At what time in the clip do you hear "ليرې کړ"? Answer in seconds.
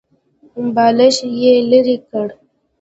1.69-2.27